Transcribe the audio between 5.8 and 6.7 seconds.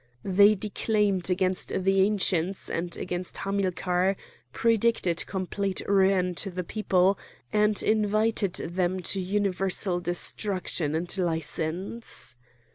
ruin to the